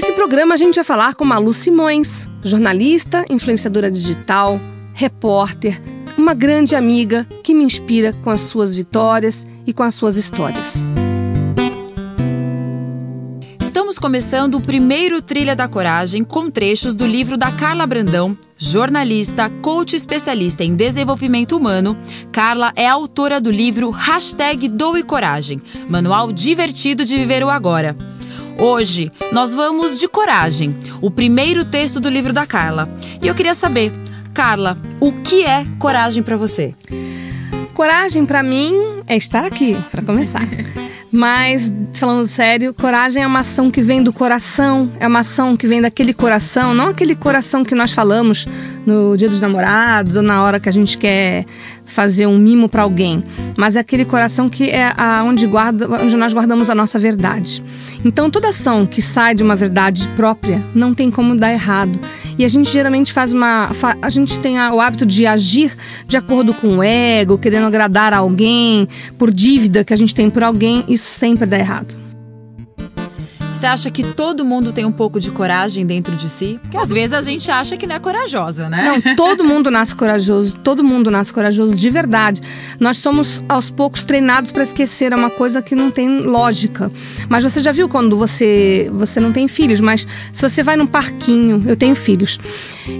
Nesse 0.00 0.12
programa 0.12 0.54
a 0.54 0.56
gente 0.56 0.76
vai 0.76 0.84
falar 0.84 1.16
com 1.16 1.24
Malu 1.24 1.52
Simões, 1.52 2.28
jornalista, 2.44 3.24
influenciadora 3.28 3.90
digital, 3.90 4.60
repórter, 4.94 5.82
uma 6.16 6.34
grande 6.34 6.76
amiga 6.76 7.26
que 7.42 7.52
me 7.52 7.64
inspira 7.64 8.12
com 8.22 8.30
as 8.30 8.42
suas 8.42 8.72
vitórias 8.72 9.44
e 9.66 9.72
com 9.72 9.82
as 9.82 9.96
suas 9.96 10.16
histórias. 10.16 10.84
Estamos 13.58 13.98
começando 13.98 14.54
o 14.54 14.60
primeiro 14.60 15.20
Trilha 15.20 15.56
da 15.56 15.66
Coragem 15.66 16.22
com 16.22 16.48
trechos 16.48 16.94
do 16.94 17.04
livro 17.04 17.36
da 17.36 17.50
Carla 17.50 17.84
Brandão, 17.84 18.38
jornalista, 18.56 19.50
coach 19.60 19.96
especialista 19.96 20.62
em 20.62 20.76
desenvolvimento 20.76 21.56
humano. 21.56 21.96
Carla 22.30 22.72
é 22.76 22.86
autora 22.86 23.40
do 23.40 23.50
livro 23.50 23.90
Hashtag 23.90 24.68
Doe 24.68 25.02
Coragem, 25.02 25.60
manual 25.88 26.30
divertido 26.30 27.04
de 27.04 27.16
viver 27.16 27.42
o 27.42 27.50
agora. 27.50 27.96
Hoje 28.60 29.12
nós 29.32 29.54
vamos 29.54 30.00
de 30.00 30.08
coragem, 30.08 30.74
o 31.00 31.12
primeiro 31.12 31.64
texto 31.64 32.00
do 32.00 32.08
livro 32.08 32.32
da 32.32 32.44
Carla. 32.44 32.88
E 33.22 33.28
eu 33.28 33.34
queria 33.34 33.54
saber, 33.54 33.92
Carla, 34.34 34.76
o 34.98 35.12
que 35.12 35.44
é 35.44 35.64
coragem 35.78 36.24
para 36.24 36.36
você? 36.36 36.74
Coragem 37.72 38.26
para 38.26 38.42
mim 38.42 38.74
é 39.06 39.16
estar 39.16 39.44
aqui, 39.44 39.76
para 39.92 40.02
começar. 40.02 40.42
Mas, 41.10 41.72
falando 41.94 42.26
sério, 42.26 42.74
coragem 42.74 43.22
é 43.22 43.26
uma 43.26 43.38
ação 43.38 43.70
que 43.70 43.80
vem 43.80 44.02
do 44.02 44.12
coração, 44.12 44.90
é 44.98 45.06
uma 45.06 45.20
ação 45.20 45.56
que 45.56 45.66
vem 45.66 45.80
daquele 45.80 46.12
coração, 46.12 46.74
não 46.74 46.88
aquele 46.88 47.14
coração 47.14 47.64
que 47.64 47.74
nós 47.74 47.92
falamos 47.92 48.46
no 48.84 49.16
dia 49.16 49.28
dos 49.28 49.40
namorados 49.40 50.16
ou 50.16 50.22
na 50.22 50.42
hora 50.42 50.60
que 50.60 50.68
a 50.68 50.72
gente 50.72 50.98
quer 50.98 51.46
fazer 51.88 52.26
um 52.26 52.38
mimo 52.38 52.68
para 52.68 52.82
alguém, 52.82 53.20
mas 53.56 53.74
é 53.74 53.80
aquele 53.80 54.04
coração 54.04 54.48
que 54.48 54.70
é 54.70 54.94
onde, 55.24 55.46
guarda, 55.46 55.88
onde 56.00 56.16
nós 56.16 56.32
guardamos 56.32 56.70
a 56.70 56.74
nossa 56.74 56.98
verdade. 56.98 57.62
Então, 58.04 58.30
toda 58.30 58.50
ação 58.50 58.86
que 58.86 59.02
sai 59.02 59.34
de 59.34 59.42
uma 59.42 59.56
verdade 59.56 60.06
própria 60.14 60.64
não 60.74 60.94
tem 60.94 61.10
como 61.10 61.34
dar 61.34 61.52
errado. 61.52 61.98
E 62.38 62.44
a 62.44 62.48
gente 62.48 62.70
geralmente 62.70 63.12
faz 63.12 63.32
uma. 63.32 63.70
A 64.00 64.08
gente 64.08 64.38
tem 64.38 64.60
o 64.60 64.80
hábito 64.80 65.04
de 65.04 65.26
agir 65.26 65.76
de 66.06 66.16
acordo 66.16 66.54
com 66.54 66.78
o 66.78 66.82
ego, 66.82 67.36
querendo 67.36 67.66
agradar 67.66 68.14
alguém, 68.14 68.86
por 69.18 69.32
dívida 69.32 69.82
que 69.82 69.92
a 69.92 69.96
gente 69.96 70.14
tem 70.14 70.30
por 70.30 70.44
alguém, 70.44 70.84
isso 70.86 71.06
sempre 71.06 71.44
dá 71.44 71.58
errado. 71.58 72.07
Você 73.52 73.66
acha 73.66 73.90
que 73.90 74.04
todo 74.04 74.44
mundo 74.44 74.72
tem 74.72 74.84
um 74.84 74.92
pouco 74.92 75.18
de 75.18 75.30
coragem 75.30 75.84
dentro 75.84 76.14
de 76.14 76.28
si? 76.28 76.60
Porque 76.62 76.76
às 76.76 76.90
vezes 76.90 77.12
a 77.12 77.22
gente 77.22 77.50
acha 77.50 77.76
que 77.76 77.86
não 77.86 77.96
é 77.96 77.98
corajosa, 77.98 78.68
né? 78.68 79.02
Não, 79.04 79.16
todo 79.16 79.44
mundo 79.44 79.70
nasce 79.70 79.96
corajoso, 79.96 80.56
todo 80.62 80.84
mundo 80.84 81.10
nasce 81.10 81.32
corajoso 81.32 81.76
de 81.76 81.90
verdade. 81.90 82.40
Nós 82.78 82.98
somos 82.98 83.42
aos 83.48 83.70
poucos 83.70 84.02
treinados 84.02 84.52
para 84.52 84.62
esquecer 84.62 85.12
uma 85.12 85.30
coisa 85.30 85.60
que 85.60 85.74
não 85.74 85.90
tem 85.90 86.20
lógica. 86.20 86.90
Mas 87.28 87.42
você 87.42 87.60
já 87.60 87.72
viu 87.72 87.88
quando 87.88 88.16
você 88.16 88.90
você 88.92 89.18
não 89.18 89.32
tem 89.32 89.48
filhos, 89.48 89.80
mas 89.80 90.06
se 90.32 90.48
você 90.48 90.62
vai 90.62 90.76
num 90.76 90.86
parquinho, 90.86 91.64
eu 91.66 91.74
tenho 91.76 91.96
filhos. 91.96 92.38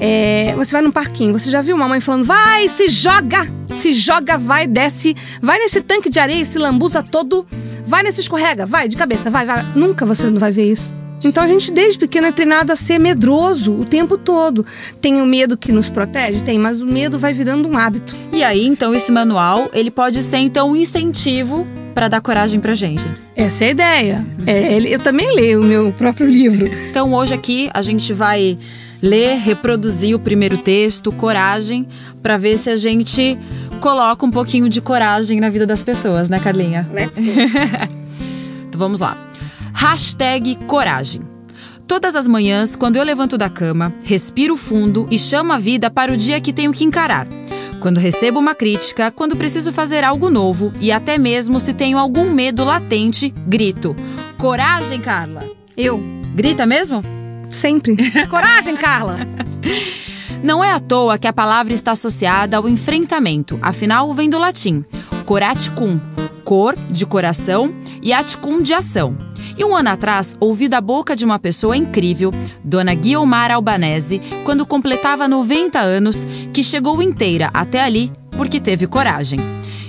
É, 0.00 0.54
você 0.56 0.72
vai 0.72 0.82
num 0.82 0.90
parquinho, 0.90 1.32
você 1.32 1.50
já 1.50 1.60
viu 1.60 1.76
uma 1.76 1.88
mãe 1.88 2.00
falando: 2.00 2.24
"Vai, 2.24 2.68
se 2.68 2.88
joga, 2.88 3.46
se 3.78 3.92
joga, 3.92 4.38
vai, 4.38 4.66
desce, 4.66 5.14
vai 5.40 5.58
nesse 5.58 5.80
tanque 5.80 6.08
de 6.08 6.18
areia, 6.18 6.44
se 6.44 6.58
lambuza 6.58 7.02
todo, 7.02 7.46
vai 7.86 8.02
nesse 8.02 8.20
escorrega, 8.20 8.66
vai 8.66 8.88
de 8.88 8.96
cabeça, 8.96 9.30
vai, 9.30 9.46
vai". 9.46 9.64
Nunca 9.74 10.04
você 10.04 10.28
não 10.28 10.38
vai 10.38 10.52
ver 10.52 10.70
isso. 10.70 10.92
Então 11.24 11.42
a 11.42 11.46
gente 11.46 11.72
desde 11.72 11.98
pequeno 11.98 12.26
é 12.26 12.32
treinado 12.32 12.72
a 12.72 12.76
ser 12.76 12.98
medroso 12.98 13.72
o 13.72 13.84
tempo 13.84 14.18
todo. 14.18 14.64
Tem 15.00 15.20
o 15.20 15.26
medo 15.26 15.56
que 15.56 15.72
nos 15.72 15.88
protege? 15.88 16.42
Tem, 16.42 16.58
mas 16.58 16.80
o 16.80 16.86
medo 16.86 17.18
vai 17.18 17.32
virando 17.32 17.68
um 17.68 17.76
hábito. 17.76 18.14
E 18.32 18.44
aí, 18.44 18.66
então, 18.66 18.94
esse 18.94 19.10
manual, 19.10 19.70
ele 19.72 19.90
pode 19.90 20.22
ser 20.22 20.38
então 20.38 20.72
um 20.72 20.76
incentivo 20.76 21.66
para 21.94 22.08
dar 22.08 22.20
coragem 22.20 22.60
pra 22.60 22.74
gente. 22.74 23.02
Essa 23.34 23.64
é 23.64 23.68
a 23.68 23.70
ideia. 23.70 24.26
É, 24.46 24.78
eu 24.78 24.98
também 24.98 25.34
leio 25.34 25.62
o 25.62 25.64
meu 25.64 25.92
próprio 25.96 26.28
livro. 26.28 26.68
Então 26.90 27.14
hoje 27.14 27.32
aqui 27.32 27.70
a 27.72 27.80
gente 27.80 28.12
vai 28.12 28.58
ler, 29.02 29.38
reproduzir 29.38 30.14
o 30.14 30.18
primeiro 30.18 30.58
texto, 30.58 31.12
coragem, 31.12 31.86
para 32.22 32.36
ver 32.36 32.58
se 32.58 32.68
a 32.68 32.76
gente 32.76 33.38
coloca 33.76 34.24
um 34.24 34.30
pouquinho 34.30 34.68
de 34.68 34.80
coragem 34.80 35.40
na 35.40 35.48
vida 35.48 35.66
das 35.66 35.82
pessoas, 35.82 36.28
né, 36.28 36.38
Carlinha? 36.38 36.88
Let's 36.92 37.18
go. 37.18 37.30
então 38.68 38.78
vamos 38.78 39.00
lá. 39.00 39.16
Hashtag 39.72 40.56
coragem. 40.66 41.22
Todas 41.86 42.16
as 42.16 42.26
manhãs, 42.26 42.74
quando 42.74 42.96
eu 42.96 43.04
levanto 43.04 43.38
da 43.38 43.48
cama, 43.48 43.92
respiro 44.04 44.56
fundo 44.56 45.06
e 45.10 45.18
chamo 45.18 45.52
a 45.52 45.58
vida 45.58 45.88
para 45.88 46.12
o 46.12 46.16
dia 46.16 46.40
que 46.40 46.52
tenho 46.52 46.72
que 46.72 46.84
encarar. 46.84 47.28
Quando 47.80 48.00
recebo 48.00 48.40
uma 48.40 48.54
crítica, 48.54 49.12
quando 49.12 49.36
preciso 49.36 49.72
fazer 49.72 50.02
algo 50.02 50.28
novo 50.28 50.72
e 50.80 50.90
até 50.90 51.16
mesmo 51.16 51.60
se 51.60 51.72
tenho 51.72 51.98
algum 51.98 52.32
medo 52.32 52.64
latente, 52.64 53.32
grito: 53.46 53.94
Coragem, 54.36 55.00
Carla! 55.00 55.44
Eu. 55.76 56.02
Grita 56.34 56.66
mesmo? 56.66 57.04
Sempre. 57.48 57.96
Coragem, 58.28 58.76
Carla! 58.76 59.18
Não 60.42 60.62
é 60.62 60.72
à 60.72 60.80
toa 60.80 61.18
que 61.18 61.26
a 61.26 61.32
palavra 61.32 61.72
está 61.72 61.92
associada 61.92 62.56
ao 62.56 62.68
enfrentamento, 62.68 63.58
afinal 63.62 64.12
vem 64.12 64.30
do 64.30 64.38
latim 64.38 64.84
coraticum, 65.26 65.98
cor 66.44 66.76
de 66.90 67.04
coração 67.04 67.74
e 68.00 68.12
aticum 68.12 68.62
de 68.62 68.72
ação. 68.72 69.18
E 69.58 69.64
um 69.64 69.74
ano 69.74 69.88
atrás, 69.88 70.36
ouvi 70.38 70.68
da 70.68 70.80
boca 70.80 71.16
de 71.16 71.24
uma 71.24 71.38
pessoa 71.38 71.76
incrível, 71.76 72.30
Dona 72.62 72.94
Guiomar 72.94 73.50
Albanese, 73.50 74.22
quando 74.44 74.64
completava 74.64 75.26
90 75.26 75.80
anos, 75.80 76.26
que 76.52 76.62
chegou 76.62 77.02
inteira 77.02 77.50
até 77.52 77.82
ali 77.82 78.12
porque 78.36 78.60
teve 78.60 78.86
coragem. 78.86 79.40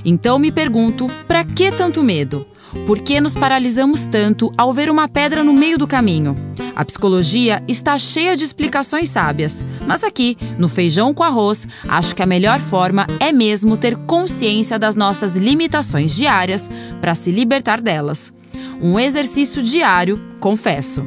Então 0.03 0.39
me 0.39 0.51
pergunto, 0.51 1.07
para 1.27 1.43
que 1.43 1.71
tanto 1.71 2.03
medo? 2.03 2.47
Por 2.87 2.99
que 2.99 3.21
nos 3.21 3.35
paralisamos 3.35 4.07
tanto 4.07 4.51
ao 4.57 4.73
ver 4.73 4.89
uma 4.89 5.07
pedra 5.07 5.43
no 5.43 5.53
meio 5.53 5.77
do 5.77 5.87
caminho? 5.87 6.35
A 6.77 6.85
psicologia 6.85 7.63
está 7.67 7.97
cheia 7.97 8.37
de 8.37 8.43
explicações 8.43 9.09
sábias, 9.09 9.65
mas 9.87 10.03
aqui, 10.03 10.37
no 10.59 10.67
Feijão 10.67 11.11
com 11.11 11.23
Arroz, 11.23 11.67
acho 11.87 12.15
que 12.15 12.21
a 12.21 12.25
melhor 12.27 12.59
forma 12.59 13.07
é 13.19 13.31
mesmo 13.31 13.77
ter 13.77 13.97
consciência 13.97 14.77
das 14.77 14.95
nossas 14.95 15.35
limitações 15.37 16.15
diárias 16.15 16.69
para 17.01 17.15
se 17.15 17.31
libertar 17.31 17.81
delas. 17.81 18.31
Um 18.79 18.99
exercício 18.99 19.63
diário, 19.63 20.21
confesso. 20.39 21.03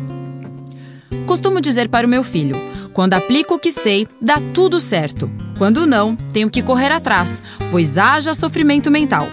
Costumo 1.25 1.60
dizer 1.60 1.88
para 1.88 2.04
o 2.04 2.10
meu 2.10 2.25
filho: 2.25 2.56
quando 2.92 3.14
aplico 3.14 3.54
o 3.54 3.58
que 3.60 3.70
sei, 3.70 4.08
dá 4.20 4.42
tudo 4.52 4.81
certo. 4.81 5.31
Quando 5.56 5.87
não, 5.87 6.16
tenho 6.32 6.50
que 6.50 6.62
correr 6.64 6.91
atrás, 6.91 7.44
pois 7.70 7.97
haja 7.97 8.34
sofrimento 8.34 8.91
mental. 8.91 9.28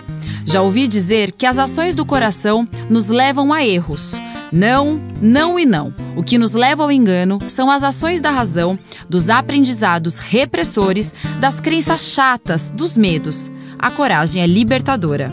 Já 0.45 0.61
ouvi 0.61 0.87
dizer 0.87 1.31
que 1.31 1.47
as 1.47 1.57
ações 1.57 1.95
do 1.95 2.05
coração 2.05 2.67
nos 2.91 3.09
levam 3.09 3.51
a 3.51 3.65
erros. 3.65 4.13
Não, 4.51 5.01
não 5.21 5.59
e 5.59 5.65
não. 5.65 5.93
O 6.15 6.23
que 6.23 6.37
nos 6.37 6.53
leva 6.53 6.83
ao 6.83 6.91
engano 6.91 7.39
são 7.47 7.69
as 7.69 7.83
ações 7.83 8.21
da 8.21 8.31
razão, 8.31 8.77
dos 9.09 9.29
aprendizados 9.29 10.17
repressores, 10.17 11.13
das 11.39 11.59
crenças 11.59 12.13
chatas, 12.13 12.71
dos 12.71 12.95
medos. 12.95 13.51
A 13.77 13.91
coragem 13.91 14.41
é 14.41 14.47
libertadora. 14.47 15.31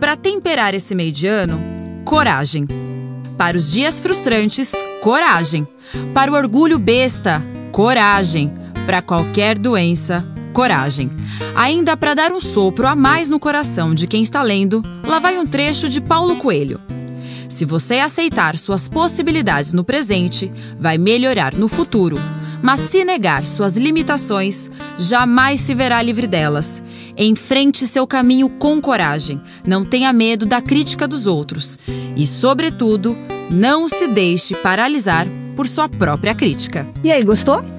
Para 0.00 0.16
temperar 0.16 0.74
esse 0.74 0.94
meio 0.94 1.12
de 1.12 1.26
ano, 1.26 1.60
coragem. 2.04 2.66
Para 3.36 3.56
os 3.56 3.72
dias 3.72 4.00
frustrantes, 4.00 4.72
coragem. 5.02 5.66
Para 6.12 6.30
o 6.30 6.34
orgulho 6.34 6.78
besta, 6.78 7.42
coragem. 7.72 8.52
Para 8.86 9.00
qualquer 9.00 9.58
doença, 9.58 10.26
coragem. 10.52 11.10
Ainda 11.54 11.96
para 11.96 12.14
dar 12.14 12.32
um 12.32 12.40
sopro 12.40 12.86
a 12.86 12.96
mais 12.96 13.30
no 13.30 13.38
coração 13.38 13.94
de 13.94 14.06
quem 14.06 14.22
está 14.22 14.42
lendo, 14.42 14.82
lá 15.06 15.18
vai 15.18 15.38
um 15.38 15.46
trecho 15.46 15.88
de 15.88 16.00
Paulo 16.00 16.36
Coelho. 16.36 16.80
Se 17.48 17.64
você 17.64 17.94
aceitar 17.94 18.56
suas 18.58 18.86
possibilidades 18.86 19.72
no 19.72 19.82
presente, 19.82 20.52
vai 20.78 20.98
melhorar 20.98 21.54
no 21.54 21.66
futuro. 21.66 22.18
Mas 22.62 22.80
se 22.80 23.04
negar 23.04 23.46
suas 23.46 23.76
limitações, 23.76 24.70
jamais 24.98 25.60
se 25.60 25.74
verá 25.74 26.02
livre 26.02 26.26
delas. 26.26 26.82
Enfrente 27.16 27.86
seu 27.86 28.06
caminho 28.06 28.48
com 28.48 28.80
coragem. 28.80 29.40
Não 29.66 29.84
tenha 29.84 30.12
medo 30.12 30.44
da 30.44 30.60
crítica 30.60 31.06
dos 31.06 31.26
outros. 31.26 31.78
E, 32.16 32.26
sobretudo, 32.26 33.16
não 33.50 33.88
se 33.88 34.08
deixe 34.08 34.54
paralisar 34.56 35.26
por 35.56 35.66
sua 35.66 35.88
própria 35.88 36.34
crítica. 36.34 36.86
E 37.02 37.10
aí, 37.10 37.22
gostou? 37.24 37.77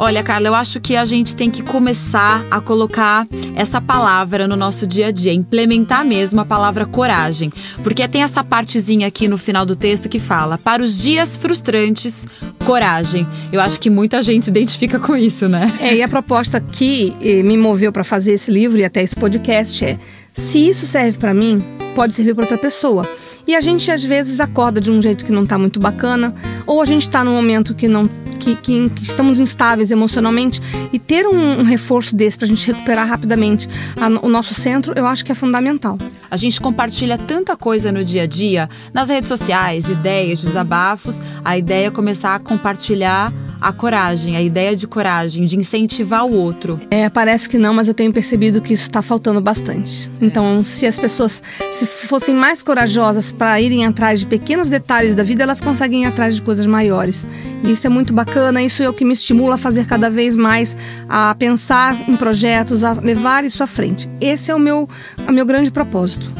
Olha, 0.00 0.22
Carla, 0.22 0.46
eu 0.46 0.54
acho 0.54 0.80
que 0.80 0.94
a 0.94 1.04
gente 1.04 1.34
tem 1.34 1.50
que 1.50 1.60
começar 1.60 2.46
a 2.52 2.60
colocar 2.60 3.26
essa 3.56 3.80
palavra 3.80 4.46
no 4.46 4.54
nosso 4.54 4.86
dia 4.86 5.08
a 5.08 5.10
dia, 5.10 5.32
implementar 5.32 6.04
mesmo 6.04 6.40
a 6.40 6.44
palavra 6.44 6.86
coragem. 6.86 7.52
Porque 7.82 8.06
tem 8.06 8.22
essa 8.22 8.44
partezinha 8.44 9.08
aqui 9.08 9.26
no 9.26 9.36
final 9.36 9.66
do 9.66 9.74
texto 9.74 10.08
que 10.08 10.20
fala: 10.20 10.56
para 10.56 10.84
os 10.84 11.02
dias 11.02 11.34
frustrantes, 11.34 12.28
coragem. 12.64 13.26
Eu 13.52 13.60
acho 13.60 13.80
que 13.80 13.90
muita 13.90 14.22
gente 14.22 14.44
se 14.44 14.50
identifica 14.50 15.00
com 15.00 15.16
isso, 15.16 15.48
né? 15.48 15.76
É, 15.80 15.96
e 15.96 16.02
a 16.02 16.06
proposta 16.06 16.60
que 16.60 17.16
eh, 17.20 17.42
me 17.42 17.56
moveu 17.56 17.90
para 17.90 18.04
fazer 18.04 18.34
esse 18.34 18.52
livro 18.52 18.78
e 18.78 18.84
até 18.84 19.02
esse 19.02 19.16
podcast 19.16 19.84
é: 19.84 19.98
se 20.32 20.68
isso 20.68 20.86
serve 20.86 21.18
para 21.18 21.34
mim, 21.34 21.60
pode 21.96 22.14
servir 22.14 22.36
para 22.36 22.44
outra 22.44 22.58
pessoa. 22.58 23.04
E 23.48 23.56
a 23.56 23.60
gente 23.60 23.90
às 23.90 24.04
vezes 24.04 24.38
acorda 24.38 24.80
de 24.80 24.90
um 24.90 25.00
jeito 25.00 25.24
que 25.24 25.32
não 25.32 25.42
está 25.42 25.58
muito 25.58 25.80
bacana, 25.80 26.34
ou 26.66 26.82
a 26.82 26.84
gente 26.84 27.02
está 27.02 27.24
num 27.24 27.34
momento 27.34 27.74
que 27.74 27.88
não 27.88 28.08
que, 28.38 28.56
que, 28.56 28.90
que, 28.90 29.02
estamos 29.02 29.38
instáveis 29.38 29.90
emocionalmente 29.90 30.60
e 30.92 30.98
ter 30.98 31.26
um, 31.26 31.60
um 31.60 31.64
reforço 31.64 32.14
desse 32.14 32.38
para 32.38 32.46
a 32.46 32.48
gente 32.48 32.66
recuperar 32.66 33.06
rapidamente 33.06 33.68
a, 34.00 34.06
o 34.24 34.28
nosso 34.28 34.54
centro, 34.54 34.92
eu 34.96 35.06
acho 35.06 35.24
que 35.24 35.32
é 35.32 35.34
fundamental. 35.34 35.98
A 36.30 36.36
gente 36.36 36.60
compartilha 36.60 37.18
tanta 37.18 37.56
coisa 37.56 37.90
no 37.90 38.04
dia 38.04 38.22
a 38.22 38.26
dia, 38.26 38.68
nas 38.92 39.08
redes 39.08 39.28
sociais, 39.28 39.90
ideias, 39.90 40.42
desabafos. 40.42 41.20
A 41.44 41.56
ideia 41.58 41.88
é 41.88 41.90
começar 41.90 42.34
a 42.34 42.38
compartilhar 42.38 43.32
a 43.60 43.72
coragem, 43.72 44.36
a 44.36 44.42
ideia 44.42 44.74
de 44.76 44.86
coragem, 44.86 45.44
de 45.44 45.56
incentivar 45.56 46.24
o 46.24 46.32
outro. 46.32 46.80
É, 46.90 47.08
parece 47.08 47.48
que 47.48 47.58
não, 47.58 47.74
mas 47.74 47.88
eu 47.88 47.94
tenho 47.94 48.12
percebido 48.12 48.60
que 48.60 48.74
isso 48.74 48.84
está 48.84 49.02
faltando 49.02 49.40
bastante. 49.40 50.10
Então, 50.20 50.64
se 50.64 50.86
as 50.86 50.98
pessoas 50.98 51.42
se 51.70 51.86
fossem 51.86 52.34
mais 52.34 52.62
corajosas 52.62 53.32
para 53.32 53.60
irem 53.60 53.84
atrás 53.84 54.20
de 54.20 54.26
pequenos 54.26 54.70
detalhes 54.70 55.14
da 55.14 55.22
vida, 55.22 55.42
elas 55.42 55.60
conseguem 55.60 56.04
ir 56.04 56.06
atrás 56.06 56.36
de 56.36 56.42
coisas 56.42 56.66
maiores. 56.66 57.26
E 57.64 57.72
isso 57.72 57.86
é 57.86 57.90
muito 57.90 58.12
bacana, 58.12 58.62
isso 58.62 58.82
é 58.82 58.88
o 58.88 58.92
que 58.92 59.04
me 59.04 59.12
estimula 59.12 59.54
a 59.54 59.58
fazer 59.58 59.86
cada 59.86 60.08
vez 60.08 60.36
mais, 60.36 60.76
a 61.08 61.34
pensar 61.34 62.08
em 62.08 62.16
projetos, 62.16 62.84
a 62.84 62.92
levar 62.92 63.44
isso 63.44 63.62
à 63.62 63.66
frente. 63.66 64.08
Esse 64.20 64.50
é 64.50 64.54
o 64.54 64.58
meu, 64.58 64.88
o 65.26 65.32
meu 65.32 65.44
grande 65.44 65.70
propósito. 65.70 66.30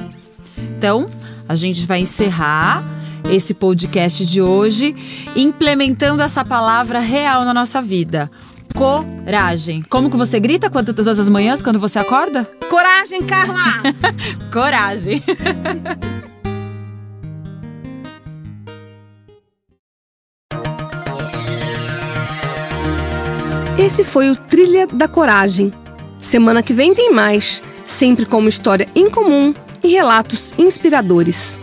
Então, 0.77 1.09
a 1.49 1.55
gente 1.55 1.87
vai 1.87 2.01
encerrar 2.01 2.98
esse 3.29 3.53
podcast 3.55 4.25
de 4.25 4.41
hoje, 4.41 4.95
implementando 5.37 6.23
essa 6.23 6.45
palavra 6.45 7.01
real 7.01 7.45
na 7.45 7.53
nossa 7.53 7.83
vida. 7.83 8.31
Coragem. 8.75 9.83
Como 9.83 10.11
que 10.11 10.17
você 10.17 10.41
grita 10.41 10.71
quando, 10.71 10.95
todas 10.95 11.19
as 11.19 11.29
manhãs 11.29 11.61
quando 11.63 11.79
você 11.81 11.99
acorda? 11.99 12.45
Coragem, 12.71 13.23
Carla! 13.23 13.83
Coragem. 14.53 15.23
Esse 23.79 24.03
foi 24.03 24.31
o 24.31 24.37
Trilha 24.37 24.87
da 24.89 25.07
Coragem. 25.07 25.73
Semana 26.21 26.63
que 26.65 26.73
vem 26.73 26.95
tem 26.95 27.13
mais, 27.13 27.63
sempre 27.85 28.27
com 28.27 28.39
uma 28.39 28.49
história 28.49 28.89
incomum 28.95 29.55
e 29.85 29.89
relatos 29.89 30.53
inspiradores. 30.59 31.61